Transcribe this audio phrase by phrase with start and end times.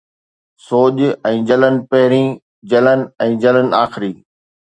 [0.67, 0.97] سوڄ
[1.31, 2.27] ۽ جلڻ پهرين،
[2.73, 4.13] جلڻ ۽ جلڻ آخري